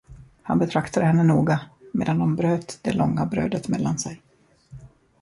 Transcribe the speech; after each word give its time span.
Han 0.43 0.59
betraktade 0.59 1.05
henne 1.05 1.23
noga, 1.23 1.59
medan 1.93 2.19
de 2.19 2.35
bröt 2.35 2.79
det 2.81 2.93
långa 2.93 3.25
brödet 3.25 3.67
mellan 3.67 3.99
sig. 3.99 4.21